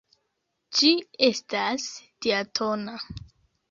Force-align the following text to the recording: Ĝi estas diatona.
Ĝi 0.77 0.89
estas 1.29 1.87
diatona. 2.05 3.01